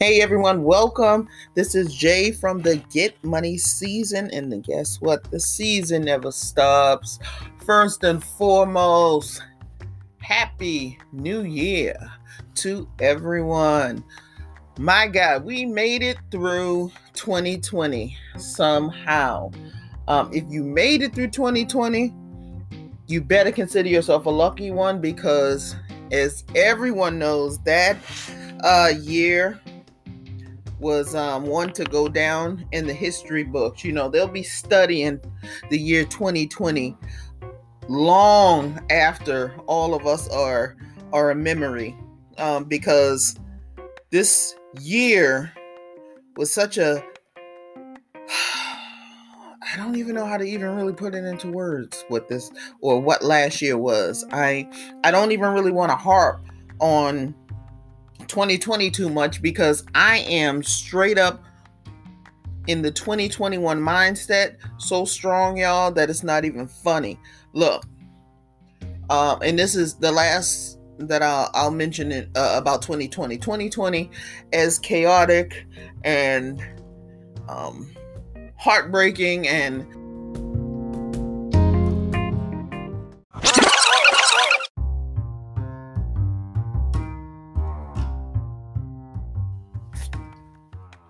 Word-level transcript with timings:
Hey 0.00 0.20
everyone, 0.20 0.62
welcome. 0.62 1.26
This 1.54 1.74
is 1.74 1.92
Jay 1.92 2.30
from 2.30 2.62
the 2.62 2.76
Get 2.88 3.16
Money 3.24 3.58
season, 3.58 4.30
and 4.32 4.62
guess 4.62 5.00
what? 5.00 5.28
The 5.32 5.40
season 5.40 6.04
never 6.04 6.30
stops. 6.30 7.18
First 7.66 8.04
and 8.04 8.22
foremost, 8.22 9.42
Happy 10.18 11.00
New 11.10 11.42
Year 11.42 11.96
to 12.54 12.88
everyone. 13.00 14.04
My 14.78 15.08
God, 15.08 15.44
we 15.44 15.64
made 15.64 16.04
it 16.04 16.18
through 16.30 16.92
2020 17.14 18.16
somehow. 18.36 19.50
Um, 20.06 20.30
if 20.32 20.44
you 20.48 20.62
made 20.62 21.02
it 21.02 21.12
through 21.12 21.30
2020, 21.30 22.14
you 23.08 23.20
better 23.20 23.50
consider 23.50 23.88
yourself 23.88 24.26
a 24.26 24.30
lucky 24.30 24.70
one 24.70 25.00
because, 25.00 25.74
as 26.12 26.44
everyone 26.54 27.18
knows, 27.18 27.58
that 27.64 27.96
uh, 28.62 28.92
year 28.96 29.60
was 30.80 31.14
um, 31.14 31.44
one 31.44 31.72
to 31.72 31.84
go 31.84 32.08
down 32.08 32.64
in 32.72 32.86
the 32.86 32.94
history 32.94 33.44
books. 33.44 33.84
You 33.84 33.92
know, 33.92 34.08
they'll 34.08 34.28
be 34.28 34.42
studying 34.42 35.20
the 35.70 35.78
year 35.78 36.04
2020 36.04 36.96
long 37.88 38.78
after 38.90 39.54
all 39.66 39.94
of 39.94 40.06
us 40.06 40.28
are 40.28 40.76
are 41.12 41.30
a 41.30 41.34
memory, 41.34 41.96
um, 42.36 42.64
because 42.64 43.36
this 44.10 44.54
year 44.80 45.52
was 46.36 46.52
such 46.52 46.78
a 46.78 47.02
I 49.70 49.76
don't 49.76 49.96
even 49.96 50.14
know 50.14 50.26
how 50.26 50.36
to 50.38 50.44
even 50.44 50.74
really 50.76 50.92
put 50.92 51.14
it 51.14 51.24
into 51.24 51.50
words 51.50 52.04
what 52.08 52.28
this 52.28 52.50
or 52.80 53.00
what 53.00 53.22
last 53.22 53.60
year 53.60 53.76
was. 53.76 54.24
I 54.32 54.68
I 55.04 55.10
don't 55.10 55.32
even 55.32 55.52
really 55.52 55.72
want 55.72 55.90
to 55.90 55.96
harp 55.96 56.44
on 56.80 57.34
2020 58.28 58.90
too 58.90 59.10
much 59.10 59.42
because 59.42 59.84
I 59.94 60.18
am 60.18 60.62
straight 60.62 61.18
up 61.18 61.42
in 62.66 62.82
the 62.82 62.90
2021 62.90 63.80
mindset 63.80 64.56
so 64.76 65.04
strong, 65.04 65.56
y'all, 65.56 65.90
that 65.92 66.10
it's 66.10 66.22
not 66.22 66.44
even 66.44 66.68
funny. 66.68 67.18
Look, 67.54 67.84
um, 69.10 69.40
and 69.42 69.58
this 69.58 69.74
is 69.74 69.94
the 69.94 70.12
last 70.12 70.78
that 70.98 71.22
I'll, 71.22 71.50
I'll 71.54 71.70
mention 71.70 72.12
it 72.12 72.28
uh, 72.36 72.54
about 72.56 72.82
2020. 72.82 73.38
2020 73.38 74.10
as 74.52 74.78
chaotic 74.78 75.66
and 76.04 76.62
um, 77.48 77.90
heartbreaking 78.56 79.48
and 79.48 79.86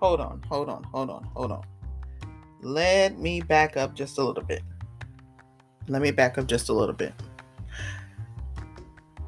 hold 0.09 0.21
on, 0.21 0.41
hold 0.49 0.69
on, 0.69 0.83
hold 0.85 1.09
on, 1.11 1.23
hold 1.35 1.51
on. 1.51 1.63
Let 2.61 3.19
me 3.19 3.41
back 3.41 3.77
up 3.77 3.93
just 3.93 4.17
a 4.17 4.23
little 4.23 4.43
bit. 4.43 4.63
Let 5.87 6.01
me 6.01 6.09
back 6.09 6.39
up 6.39 6.47
just 6.47 6.69
a 6.69 6.73
little 6.73 6.95
bit. 6.95 7.13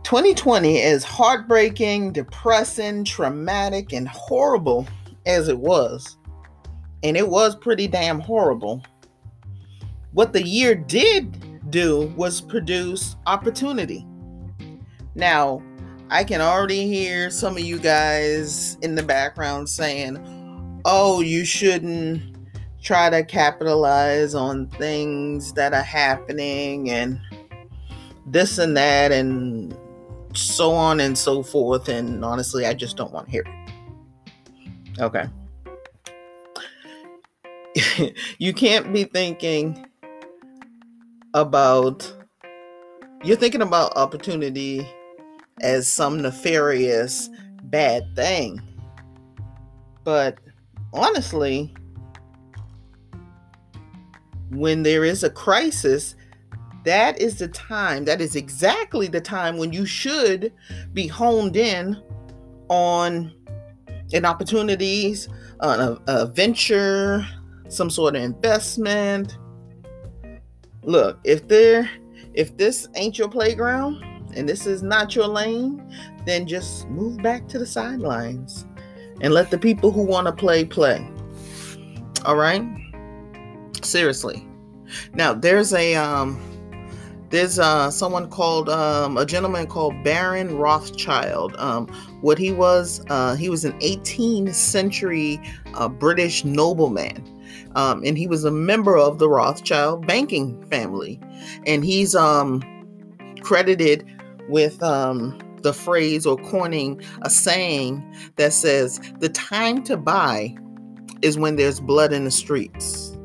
2020 0.02 0.80
is 0.80 1.04
heartbreaking, 1.04 2.14
depressing, 2.14 3.04
traumatic, 3.04 3.94
and 3.94 4.08
horrible 4.08 4.88
as 5.28 5.50
it 5.50 5.60
was. 5.60 6.18
And 7.04 7.16
it 7.16 7.30
was 7.30 7.56
pretty 7.56 7.88
damn 7.88 8.20
horrible. 8.20 8.82
What 10.14 10.34
the 10.34 10.42
year 10.42 10.73
did 10.73 11.70
do 11.70 12.12
was 12.18 12.42
produce 12.42 13.18
opportunity. 13.28 14.04
Now, 15.14 15.62
I 16.10 16.23
can 16.23 16.42
already 16.42 16.88
hear 16.88 17.30
some 17.30 17.54
of 17.54 17.62
you 17.62 17.78
guys 17.78 18.80
in 18.82 18.95
the 18.95 19.04
background 19.04 19.70
saying, 19.70 20.41
oh, 20.86 21.21
you 21.21 21.45
shouldn't 21.45 22.21
try 22.81 23.09
to 23.09 23.23
capitalize 23.23 24.33
on 24.33 24.67
things 24.67 25.53
that 25.53 25.73
are 25.73 25.83
happening 25.83 26.89
and 26.89 27.19
this 28.25 28.58
and 28.58 28.75
that 28.75 29.11
and 29.11 29.77
so 30.33 30.71
on 30.71 30.99
and 30.99 31.17
so 31.17 31.43
forth. 31.43 31.89
And 31.89 32.25
honestly, 32.25 32.65
I 32.65 32.73
just 32.73 32.97
don't 32.97 33.11
want 33.11 33.27
to 33.27 33.31
hear 33.31 33.43
it. 33.45 34.99
Okay. 34.99 35.27
you 38.39 38.53
can't 38.53 38.92
be 38.92 39.03
thinking 39.03 39.86
about, 41.33 42.11
you're 43.23 43.37
thinking 43.37 43.61
about 43.61 43.95
opportunity 43.95 44.87
as 45.61 45.92
some 45.92 46.21
nefarious 46.21 47.30
bad 47.63 48.03
thing. 48.15 48.61
But 50.03 50.39
honestly, 50.94 51.74
when 54.52 54.84
there 54.84 55.06
is 55.06 55.24
a 55.24 55.30
crisis, 55.30 56.16
that 56.84 57.20
is 57.22 57.38
the 57.38 57.48
time, 57.48 58.06
that 58.06 58.22
is 58.22 58.36
exactly 58.36 59.08
the 59.08 59.22
time 59.22 59.58
when 59.58 59.72
you 59.72 59.86
should 59.86 60.52
be 60.94 61.08
honed 61.08 61.56
in 61.56 62.02
on 62.70 63.34
an 64.14 64.26
opportunities, 64.26 65.30
on 65.62 65.80
a, 65.80 66.02
a 66.08 66.26
venture, 66.26 67.26
some 67.70 67.90
sort 67.90 68.16
of 68.16 68.23
investment. 68.23 69.38
Look, 70.84 71.20
if 71.23 71.48
there 71.48 71.90
if 72.34 72.56
this 72.58 72.88
ain't 72.96 73.18
your 73.18 73.30
playground 73.30 74.04
and 74.36 74.48
this 74.48 74.66
is 74.66 74.82
not 74.82 75.16
your 75.16 75.28
lane, 75.28 75.84
then 76.26 76.48
just 76.48 76.88
move 76.90 77.22
back 77.22 77.48
to 77.50 77.60
the 77.60 77.66
sidelines 77.66 78.66
and 79.21 79.33
let 79.33 79.52
the 79.52 79.58
people 79.58 79.92
who 79.92 80.02
want 80.02 80.27
to 80.27 80.33
play 80.33 80.65
play. 80.65 81.08
All 82.26 82.36
right? 82.36 82.64
Seriously. 83.82 84.45
Now, 85.14 85.33
there's 85.33 85.73
a 85.73 85.95
um 85.95 86.39
there's 87.30 87.60
uh 87.60 87.89
someone 87.89 88.30
called 88.30 88.70
um 88.70 89.17
a 89.17 89.26
gentleman 89.26 89.67
called 89.67 90.04
Baron 90.04 90.58
Rothschild. 90.58 91.55
Um 91.58 91.87
what 92.21 92.37
he 92.37 92.52
was 92.52 93.04
uh 93.10 93.36
he 93.36 93.49
was 93.49 93.64
an 93.64 93.73
18th 93.80 94.54
century 94.54 95.39
uh, 95.76 95.87
British 95.87 96.43
nobleman. 96.43 97.27
Um, 97.76 98.04
and 98.05 98.17
he 98.17 98.27
was 98.27 98.43
a 98.43 98.52
member 98.52 98.98
of 98.98 99.17
the 99.17 99.30
Rothschild 99.30 100.05
banking 100.05 100.61
family. 100.70 101.20
And 101.65 101.86
he's 101.86 102.15
um 102.15 102.61
credited 103.42 104.05
with 104.49 104.81
um 104.83 105.37
the 105.64 105.73
phrase 105.73 106.26
or 106.26 106.38
coining 106.38 107.02
a 107.22 107.30
saying 107.30 108.04
that 108.38 108.54
says, 108.54 108.99
the 109.20 109.30
time 109.30 109.83
to 109.83 109.98
buy 109.98 110.55
is 111.22 111.38
when 111.38 111.55
there's 111.55 111.80
blood 111.80 112.14
in 112.14 112.26
the 112.26 112.32
streets. 112.32 113.17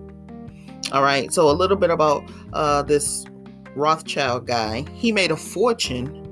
All 0.92 1.02
right, 1.02 1.32
so 1.32 1.50
a 1.50 1.52
little 1.52 1.76
bit 1.76 1.90
about 1.90 2.22
uh, 2.52 2.82
this 2.82 3.24
Rothschild 3.74 4.46
guy. 4.46 4.84
He 4.94 5.12
made 5.12 5.30
a 5.30 5.36
fortune 5.36 6.22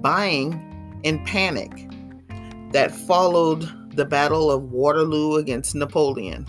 buying 0.00 1.00
in 1.02 1.24
panic 1.24 1.70
that 2.72 2.90
followed 2.90 3.68
the 3.96 4.04
Battle 4.04 4.50
of 4.50 4.70
Waterloo 4.70 5.36
against 5.36 5.74
Napoleon. 5.74 6.46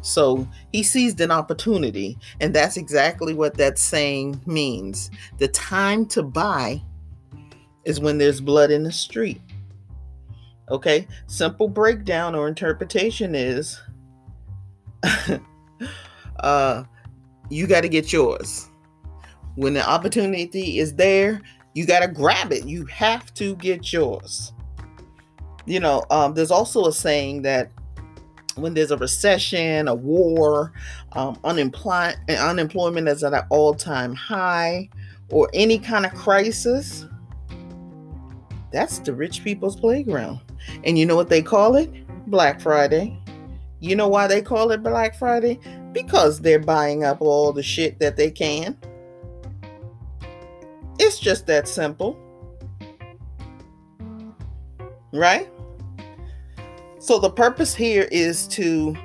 So 0.00 0.48
he 0.72 0.82
seized 0.82 1.20
an 1.20 1.30
opportunity, 1.30 2.18
and 2.40 2.54
that's 2.54 2.76
exactly 2.76 3.34
what 3.34 3.56
that 3.58 3.78
saying 3.78 4.40
means. 4.46 5.10
The 5.38 5.48
time 5.48 6.06
to 6.06 6.22
buy 6.22 6.82
is 7.84 8.00
when 8.00 8.18
there's 8.18 8.40
blood 8.40 8.70
in 8.70 8.82
the 8.82 8.92
street. 8.92 9.40
Okay, 10.70 11.06
simple 11.26 11.68
breakdown 11.68 12.34
or 12.34 12.48
interpretation 12.48 13.34
is 13.34 13.80
uh, 16.40 16.84
you 17.50 17.66
got 17.66 17.82
to 17.82 17.88
get 17.88 18.12
yours. 18.12 18.68
When 19.56 19.74
the 19.74 19.86
opportunity 19.86 20.78
is 20.78 20.94
there, 20.94 21.42
you 21.74 21.86
got 21.86 22.00
to 22.00 22.08
grab 22.08 22.52
it. 22.52 22.64
You 22.64 22.86
have 22.86 23.32
to 23.34 23.56
get 23.56 23.92
yours. 23.92 24.52
You 25.66 25.80
know, 25.80 26.04
um, 26.10 26.34
there's 26.34 26.50
also 26.50 26.86
a 26.86 26.92
saying 26.92 27.42
that 27.42 27.70
when 28.56 28.74
there's 28.74 28.90
a 28.90 28.96
recession, 28.96 29.88
a 29.88 29.94
war, 29.94 30.72
um, 31.12 31.38
unemployment, 31.44 32.18
unemployment 32.28 33.08
is 33.08 33.24
at 33.24 33.32
an 33.32 33.42
all-time 33.50 34.14
high, 34.14 34.88
or 35.30 35.48
any 35.54 35.78
kind 35.78 36.04
of 36.04 36.14
crisis, 36.14 37.06
that's 38.72 38.98
the 38.98 39.12
rich 39.12 39.44
people's 39.44 39.76
playground. 39.76 40.40
And 40.84 40.98
you 40.98 41.06
know 41.06 41.16
what 41.16 41.28
they 41.28 41.42
call 41.42 41.76
it? 41.76 41.90
Black 42.28 42.60
Friday. 42.60 43.18
You 43.80 43.96
know 43.96 44.08
why 44.08 44.26
they 44.26 44.42
call 44.42 44.70
it 44.70 44.82
Black 44.82 45.14
Friday? 45.16 45.58
Because 45.92 46.40
they're 46.40 46.60
buying 46.60 47.04
up 47.04 47.20
all 47.20 47.52
the 47.52 47.62
shit 47.62 47.98
that 47.98 48.16
they 48.16 48.30
can. 48.30 48.76
It's 50.98 51.18
just 51.18 51.46
that 51.48 51.66
simple. 51.68 52.18
Right? 55.12 55.50
So 56.98 57.18
the 57.18 57.30
purpose 57.30 57.74
here 57.74 58.08
is 58.12 58.46
to 58.48 58.96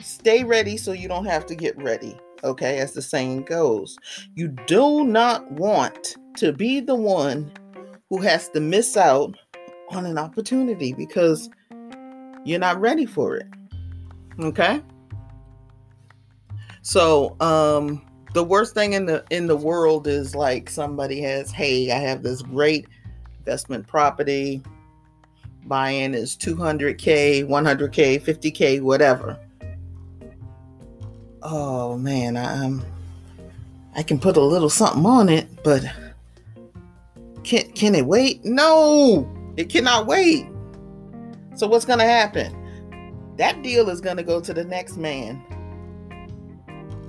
stay 0.00 0.44
ready 0.44 0.76
so 0.76 0.92
you 0.92 1.08
don't 1.08 1.26
have 1.26 1.44
to 1.46 1.56
get 1.56 1.76
ready. 1.82 2.16
Okay, 2.44 2.78
as 2.78 2.92
the 2.92 3.02
saying 3.02 3.42
goes, 3.42 3.98
you 4.36 4.48
do 4.66 5.04
not 5.04 5.50
want 5.50 6.16
to 6.36 6.52
be 6.52 6.78
the 6.78 6.94
one 6.94 7.50
who 8.10 8.20
has 8.20 8.48
to 8.50 8.60
miss 8.60 8.96
out 8.96 9.36
on 9.90 10.06
an 10.06 10.18
opportunity 10.18 10.92
because 10.92 11.50
you're 12.44 12.60
not 12.60 12.80
ready 12.80 13.06
for 13.06 13.36
it. 13.36 13.46
Okay? 14.40 14.82
So, 16.82 17.36
um 17.40 18.02
the 18.36 18.44
worst 18.44 18.74
thing 18.74 18.92
in 18.92 19.06
the 19.06 19.24
in 19.30 19.46
the 19.46 19.56
world 19.56 20.06
is 20.06 20.34
like 20.34 20.68
somebody 20.68 21.22
has, 21.22 21.50
"Hey, 21.50 21.90
I 21.90 21.96
have 21.96 22.22
this 22.22 22.42
great 22.42 22.86
investment 23.38 23.86
property. 23.86 24.62
Buy-in 25.64 26.14
is 26.14 26.36
200k, 26.36 27.44
100k, 27.44 28.18
50k, 28.18 28.82
whatever." 28.82 29.38
Oh 31.42 31.96
man, 31.96 32.36
I'm 32.36 32.84
I 33.96 34.02
can 34.02 34.18
put 34.18 34.36
a 34.36 34.42
little 34.42 34.68
something 34.68 35.06
on 35.06 35.30
it, 35.30 35.48
but 35.64 35.82
can 37.46 37.70
can 37.72 37.94
it 37.94 38.04
wait? 38.04 38.44
No, 38.44 39.26
it 39.56 39.70
cannot 39.70 40.06
wait. 40.06 40.46
So 41.54 41.66
what's 41.66 41.86
gonna 41.86 42.04
happen? 42.04 42.54
That 43.38 43.62
deal 43.62 43.88
is 43.88 44.00
gonna 44.00 44.22
go 44.22 44.40
to 44.40 44.52
the 44.52 44.64
next 44.64 44.96
man 44.98 45.42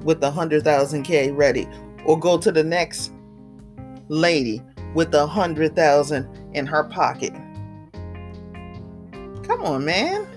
with 0.04 0.22
the 0.22 0.31
hundred 0.31 0.63
thousand 0.63 1.04
K 1.04 1.31
ready, 1.31 1.68
or 2.06 2.18
go 2.18 2.38
to 2.38 2.51
the 2.51 2.63
next 2.63 3.12
lady 4.07 4.62
with 4.94 5.13
a 5.13 5.25
hundred 5.25 5.75
thousand 5.75 6.30
in 6.54 6.66
her 6.66 6.83
pocket. 6.86 7.33
Come 9.44 9.63
on, 9.63 9.83
man. 9.83 10.28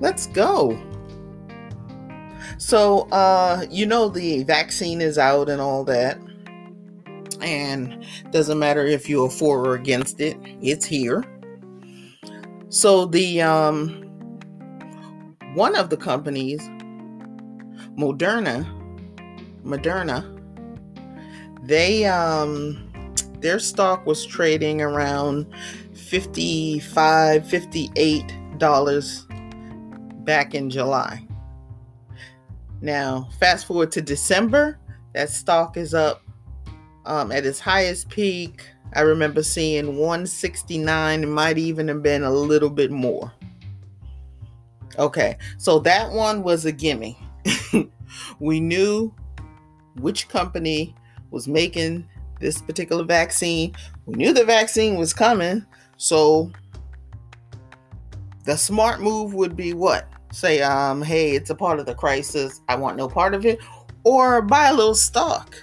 Let's 0.00 0.26
go. 0.26 0.78
So, 2.58 3.08
uh, 3.10 3.64
you 3.70 3.86
know, 3.86 4.08
the 4.08 4.42
vaccine 4.42 5.00
is 5.00 5.18
out 5.18 5.48
and 5.48 5.60
all 5.60 5.84
that. 5.84 6.18
And 7.40 8.04
doesn't 8.30 8.58
matter 8.58 8.84
if 8.84 9.08
you're 9.08 9.30
for 9.30 9.66
or 9.66 9.74
against 9.74 10.20
it, 10.20 10.36
it's 10.60 10.84
here. 10.84 11.24
So, 12.68 13.06
the 13.06 13.42
um, 13.42 14.02
one 15.54 15.76
of 15.76 15.88
the 15.90 15.96
companies, 15.96 16.60
Moderna, 17.96 18.66
Moderna, 19.64 20.32
they 21.62 22.04
um, 22.04 22.92
their 23.40 23.58
stock 23.58 24.06
was 24.06 24.24
trading 24.24 24.80
around 24.80 25.46
55 25.94 27.48
58 27.48 28.58
dollars 28.58 29.26
back 30.24 30.54
in 30.54 30.68
July. 30.68 31.26
Now, 32.80 33.28
fast 33.40 33.66
forward 33.66 33.92
to 33.92 34.02
December, 34.02 34.78
that 35.14 35.30
stock 35.30 35.76
is 35.76 35.94
up 35.94 36.22
um, 37.06 37.32
at 37.32 37.46
its 37.46 37.60
highest 37.60 38.08
peak. 38.08 38.68
I 38.94 39.00
remember 39.00 39.42
seeing 39.42 39.96
169. 39.96 41.22
It 41.22 41.26
might 41.26 41.58
even 41.58 41.88
have 41.88 42.02
been 42.02 42.22
a 42.22 42.30
little 42.30 42.70
bit 42.70 42.90
more. 42.90 43.32
Okay, 44.98 45.36
so 45.58 45.78
that 45.80 46.10
one 46.12 46.42
was 46.42 46.64
a 46.64 46.72
gimme. 46.72 47.18
we 48.38 48.60
knew 48.60 49.14
which 49.96 50.28
company 50.28 50.94
was 51.30 51.48
making 51.48 52.08
this 52.40 52.60
particular 52.62 53.04
vaccine. 53.04 53.74
We 54.06 54.14
knew 54.14 54.32
the 54.32 54.44
vaccine 54.44 54.96
was 54.96 55.12
coming. 55.12 55.66
So 55.96 56.50
the 58.44 58.56
smart 58.56 59.00
move 59.00 59.34
would 59.34 59.56
be 59.56 59.74
what? 59.74 60.08
say, 60.36 60.60
um, 60.60 61.02
hey, 61.02 61.32
it's 61.32 61.50
a 61.50 61.54
part 61.54 61.80
of 61.80 61.86
the 61.86 61.94
crisis, 61.94 62.60
I 62.68 62.76
want 62.76 62.96
no 62.96 63.08
part 63.08 63.34
of 63.34 63.46
it, 63.46 63.58
or 64.04 64.42
buy 64.42 64.68
a 64.68 64.74
little 64.74 64.94
stock. 64.94 65.56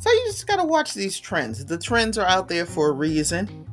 So 0.00 0.10
you 0.10 0.22
just 0.28 0.46
gotta 0.46 0.64
watch 0.64 0.94
these 0.94 1.20
trends. 1.20 1.62
The 1.62 1.76
trends 1.76 2.16
are 2.16 2.26
out 2.26 2.48
there 2.48 2.64
for 2.64 2.88
a 2.88 2.92
reason. 2.92 3.66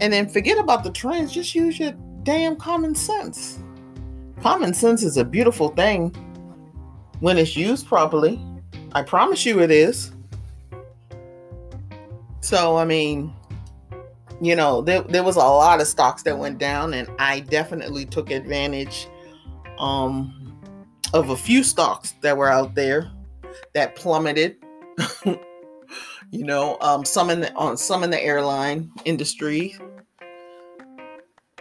And 0.00 0.12
then 0.12 0.28
forget 0.28 0.58
about 0.58 0.84
the 0.84 0.90
trends, 0.90 1.32
just 1.32 1.54
use 1.54 1.78
your 1.78 1.92
damn 2.24 2.56
common 2.56 2.94
sense. 2.94 3.58
Common 4.42 4.74
sense 4.74 5.02
is 5.02 5.16
a 5.16 5.24
beautiful 5.24 5.70
thing 5.70 6.10
when 7.20 7.38
it's 7.38 7.56
used 7.56 7.86
properly. 7.86 8.38
I 8.92 9.02
promise 9.02 9.46
you 9.46 9.60
it 9.60 9.70
is. 9.70 10.12
So, 12.40 12.76
I 12.76 12.84
mean, 12.84 13.32
you 14.42 14.54
know, 14.54 14.82
there, 14.82 15.00
there 15.02 15.22
was 15.22 15.36
a 15.36 15.38
lot 15.38 15.80
of 15.80 15.86
stocks 15.86 16.22
that 16.24 16.36
went 16.36 16.58
down, 16.58 16.92
and 16.92 17.08
I 17.18 17.40
definitely 17.40 18.04
took 18.04 18.30
advantage 18.30 19.06
um, 19.78 20.54
of 21.14 21.30
a 21.30 21.36
few 21.36 21.62
stocks 21.62 22.12
that 22.20 22.36
were 22.36 22.50
out 22.50 22.74
there 22.74 23.10
that 23.72 23.96
plummeted. 23.96 24.56
you 26.32 26.44
know, 26.44 26.78
um, 26.80 27.04
some 27.04 27.28
in 27.28 27.40
the 27.40 27.54
on 27.54 27.76
some 27.76 28.02
in 28.02 28.10
the 28.10 28.20
airline 28.20 28.90
industry, 29.04 29.76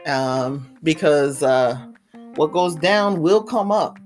um, 0.06 0.76
because 0.82 1.44
uh, 1.44 1.78
what 2.36 2.54
goes 2.54 2.76
down 2.76 3.22
will 3.22 3.44
come 3.44 3.70
up, 3.70 4.00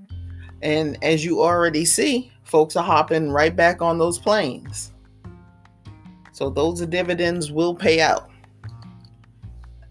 and 0.62 1.02
as 1.02 1.24
you 1.24 1.40
already 1.40 1.84
see, 1.84 2.32
folks 2.42 2.74
are 2.74 2.84
hopping 2.84 3.30
right 3.30 3.54
back 3.54 3.80
on 3.80 3.96
those 3.96 4.18
planes. 4.18 4.92
So 6.32 6.50
those 6.50 6.84
dividends 6.84 7.52
will 7.52 7.74
pay 7.74 8.00
out. 8.00 8.28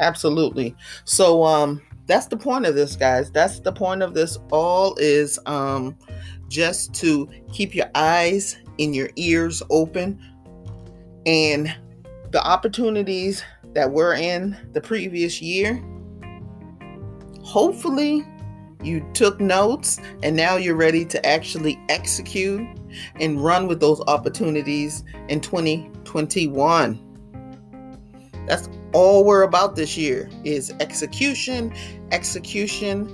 Absolutely. 0.02 0.76
So 1.06 1.44
um 1.44 1.82
that's 2.06 2.28
the 2.28 2.38
point 2.38 2.66
of 2.66 2.76
this 2.76 2.96
guys. 2.96 3.32
That's 3.32 3.60
the 3.62 3.72
point 3.72 4.04
of 4.04 4.14
this 4.14 4.38
all 4.52 4.96
is 4.98 5.40
um 5.46 5.98
just 6.50 6.94
to 6.96 7.28
keep 7.52 7.74
your 7.74 7.90
eyes 7.96 8.58
and 8.78 8.96
your 8.96 9.10
ears 9.16 9.64
open 9.72 10.20
and 11.26 11.74
the 12.32 12.46
opportunities 12.46 13.44
that 13.74 13.92
were 13.92 14.14
in 14.14 14.58
the 14.74 14.82
previous 14.82 15.42
year. 15.42 15.84
Hopefully 17.44 18.26
you 18.84 19.06
took 19.14 19.40
notes 19.40 20.00
and 20.24 20.36
now 20.36 20.56
you're 20.56 20.76
ready 20.76 21.06
to 21.06 21.26
actually 21.26 21.80
execute 21.90 22.68
and 23.20 23.44
run 23.44 23.68
with 23.68 23.80
those 23.80 24.02
opportunities 24.08 25.04
in 25.28 25.42
2021. 25.42 27.02
That's 28.48 28.70
all 28.94 29.26
we're 29.26 29.42
about 29.42 29.76
this 29.76 29.98
year 29.98 30.30
is 30.44 30.72
execution, 30.80 31.74
execution, 32.12 33.10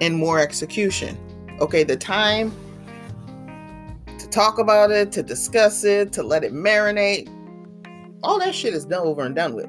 and 0.00 0.16
more 0.16 0.40
execution. 0.40 1.18
Okay, 1.60 1.84
the 1.84 1.96
time 1.96 2.52
to 4.18 4.28
talk 4.28 4.58
about 4.58 4.90
it, 4.90 5.12
to 5.12 5.22
discuss 5.22 5.84
it, 5.84 6.12
to 6.12 6.22
let 6.22 6.42
it 6.42 6.52
marinate, 6.52 7.28
all 8.26 8.40
that 8.40 8.54
shit 8.54 8.74
is 8.74 8.84
done 8.84 9.06
over 9.06 9.22
and 9.22 9.36
done 9.36 9.54
with. 9.54 9.68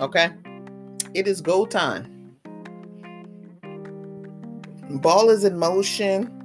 Okay? 0.00 0.30
It 1.12 1.26
is 1.26 1.40
go 1.40 1.66
time. 1.66 2.36
Ball 4.88 5.28
is 5.30 5.42
in 5.42 5.58
motion. 5.58 6.36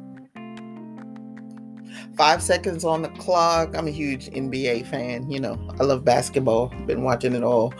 Five 2.18 2.42
seconds 2.42 2.84
on 2.84 3.04
the 3.04 3.10
clock. 3.10 3.76
I'm 3.78 3.88
a 3.88 3.92
huge 3.92 4.28
NBA 4.32 4.88
fan. 4.88 5.30
You 5.30 5.40
know, 5.40 5.76
I 5.80 5.84
love 5.84 6.04
basketball. 6.04 6.70
Been 6.88 7.04
watching 7.04 7.34
it 7.34 7.44
all 7.44 7.72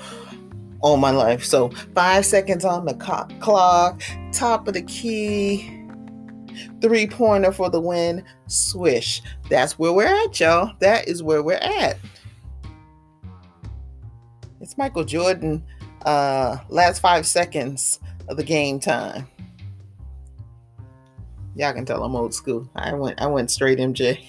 all 0.82 0.98
my 0.98 1.10
life. 1.10 1.44
So 1.44 1.70
five 1.96 2.24
seconds 2.24 2.66
on 2.66 2.86
the 2.86 2.94
co- 2.94 3.28
clock. 3.40 4.04
Top 4.32 4.68
of 4.68 4.76
the 4.76 4.84
key. 4.84 5.72
Three 6.82 7.08
pointer 7.08 7.52
for 7.52 7.72
the 7.72 7.82
win. 7.82 8.24
Swish. 8.46 9.24
That's 9.50 9.80
where 9.80 9.92
we're 9.92 10.06
at, 10.26 10.40
y'all. 10.40 10.74
That 10.80 11.08
is 11.08 11.24
where 11.24 11.42
we're 11.42 11.56
at. 11.56 11.98
It's 14.66 14.80
Michael 14.80 15.04
Jordan. 15.04 15.64
Uh, 16.08 16.58
last 16.70 17.00
five 17.00 17.28
seconds 17.28 18.00
of 18.28 18.36
the 18.36 18.44
game 18.44 18.80
time. 18.80 19.28
Y'all 21.56 21.72
can 21.72 21.86
tell 21.86 22.04
I'm 22.04 22.16
old 22.16 22.34
school. 22.34 22.68
I 22.76 22.92
went 22.96 23.22
I 23.22 23.28
went 23.28 23.52
straight 23.52 23.78
MJ. 23.78 24.24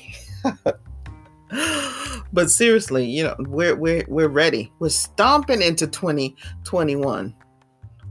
but 2.34 2.50
seriously, 2.50 3.06
you 3.06 3.22
know, 3.22 3.34
we're 3.38 3.76
we're 3.76 4.04
we're 4.08 4.28
ready. 4.28 4.70
We're 4.78 4.90
stomping 4.90 5.62
into 5.62 5.86
2021. 5.86 7.34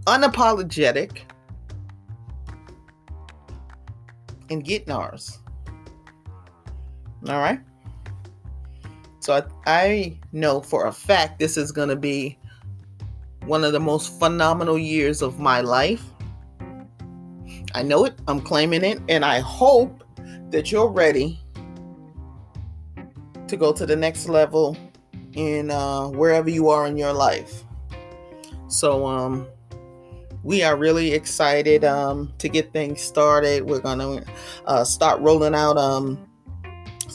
Unapologetic 0.08 1.20
and 4.50 4.64
getting 4.64 4.92
ours. 4.92 5.38
All 7.30 7.38
right. 7.38 7.60
So 9.26 9.34
I, 9.34 9.44
I 9.66 10.18
know 10.34 10.62
for 10.62 10.86
a 10.86 10.92
fact 10.92 11.40
this 11.40 11.58
is 11.58 11.72
going 11.72 11.90
to 11.90 11.96
be 11.96 12.38
one 13.48 13.64
of 13.64 13.74
the 13.74 13.80
most 13.80 14.20
phenomenal 14.20 14.78
years 14.78 15.24
of 15.24 15.40
my 15.40 15.62
life. 15.62 16.04
I 17.74 17.82
know 17.82 18.06
it, 18.06 18.14
I'm 18.28 18.40
claiming 18.40 18.84
it, 18.84 19.02
and 19.10 19.26
I 19.26 19.40
hope 19.40 20.04
that 20.52 20.72
you're 20.72 20.92
ready 20.92 21.40
to 23.48 23.58
go 23.58 23.74
to 23.74 23.88
the 23.88 23.96
next 23.96 24.30
level 24.30 24.78
in 25.34 25.72
uh, 25.72 26.06
wherever 26.10 26.52
you 26.52 26.70
are 26.70 26.86
in 26.86 26.96
your 26.96 27.14
life. 27.14 27.64
So, 28.68 29.08
um, 29.08 29.48
we 30.44 30.62
are 30.62 30.78
really 30.78 31.14
excited 31.14 31.84
um, 31.84 32.32
to 32.38 32.48
get 32.48 32.72
things 32.74 33.02
started. 33.02 33.66
We're 33.66 33.80
going 33.80 33.98
to 33.98 34.24
uh, 34.68 34.84
start 34.84 35.20
rolling 35.22 35.56
out 35.56 35.78
um, 35.78 36.30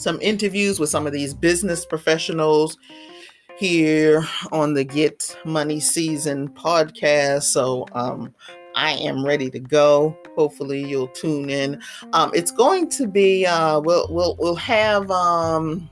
some 0.01 0.19
interviews 0.19 0.79
with 0.79 0.89
some 0.89 1.05
of 1.05 1.13
these 1.13 1.33
business 1.33 1.85
professionals 1.85 2.75
here 3.59 4.25
on 4.51 4.73
the 4.73 4.83
Get 4.83 5.37
Money 5.45 5.79
Season 5.79 6.49
podcast. 6.49 7.43
So 7.43 7.85
um, 7.91 8.33
I 8.73 8.93
am 8.93 9.23
ready 9.23 9.51
to 9.51 9.59
go. 9.59 10.17
Hopefully 10.35 10.83
you'll 10.83 11.09
tune 11.09 11.51
in. 11.51 11.79
Um, 12.13 12.31
it's 12.33 12.49
going 12.49 12.89
to 12.89 13.05
be 13.05 13.45
uh, 13.45 13.79
we'll 13.79 14.07
we'll 14.09 14.35
we'll 14.39 14.55
have 14.55 15.11
um, 15.11 15.87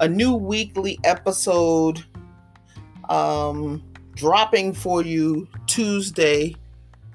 a 0.00 0.08
new 0.08 0.34
weekly 0.34 0.98
episode 1.04 2.04
um, 3.08 3.80
dropping 4.16 4.72
for 4.72 5.02
you 5.02 5.46
Tuesday, 5.68 6.56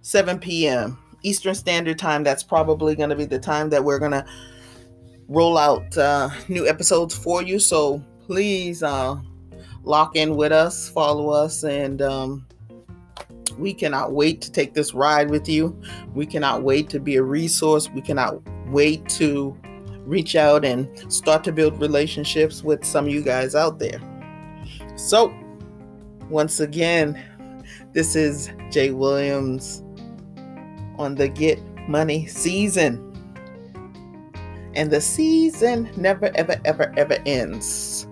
7 0.02 0.40
p.m. 0.40 0.98
Eastern 1.24 1.56
Standard 1.56 2.00
Time. 2.00 2.24
That's 2.24 2.44
probably 2.44 2.96
going 2.96 3.10
to 3.10 3.18
be 3.18 3.26
the 3.26 3.40
time 3.40 3.70
that 3.72 3.84
we're 3.84 4.00
going 4.00 4.12
to 4.12 4.26
roll 5.34 5.58
out 5.58 5.98
uh, 5.98 6.30
new 6.48 6.68
episodes 6.68 7.18
for 7.18 7.42
you. 7.42 7.60
So 7.60 8.04
please 8.26 8.84
uh, 8.84 9.16
lock 9.84 10.16
in 10.16 10.36
with 10.36 10.52
us, 10.52 10.88
follow 10.88 11.30
us, 11.30 11.64
and 11.64 12.02
um, 12.02 12.48
we 13.58 13.74
cannot 13.74 14.14
wait 14.14 14.42
to 14.42 14.52
take 14.52 14.74
this 14.74 14.94
ride 14.94 15.30
with 15.30 15.50
you. 15.50 15.80
We 16.14 16.26
cannot 16.26 16.64
wait 16.64 16.90
to 16.92 17.00
be 17.00 17.16
a 17.16 17.24
resource. 17.24 17.90
We 17.90 18.02
cannot 18.02 18.42
wait 18.68 19.10
to 19.10 19.58
reach 20.06 20.36
out 20.36 20.66
and 20.66 21.12
start 21.12 21.44
to 21.46 21.52
build 21.52 21.80
relationships 21.82 22.64
with 22.64 22.86
some 22.86 23.06
of 23.06 23.12
you 23.12 23.22
guys 23.22 23.56
out 23.56 23.80
there. 23.80 24.02
So, 24.96 25.34
once 26.30 26.60
again, 26.60 27.64
this 27.94 28.16
is 28.16 28.52
Jay 28.70 28.92
Williams 28.92 29.84
on 30.98 31.16
the 31.16 31.28
Get 31.28 31.60
Money 31.88 32.28
season. 32.28 33.13
And 34.76 34.90
the 34.92 35.02
season 35.02 35.90
never, 35.96 36.32
ever, 36.36 36.60
ever, 36.66 36.94
ever 36.98 37.18
ends. 37.26 38.08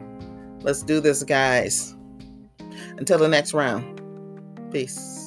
Let's 0.61 0.83
do 0.83 0.99
this, 0.99 1.23
guys. 1.23 1.95
Until 2.97 3.17
the 3.17 3.27
next 3.27 3.53
round. 3.53 4.01
Peace. 4.71 5.20